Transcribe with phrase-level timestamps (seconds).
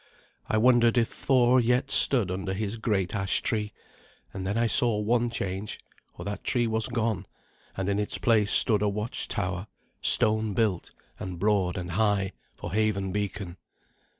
[0.47, 3.71] I wondered if Thor yet stood under his great ash tree;
[4.33, 5.79] and then I saw one change,
[6.17, 7.27] for that tree was gone,
[7.77, 9.67] and in its place stood a watchtower,
[10.01, 13.57] stone built, and broad and high, for haven beacon.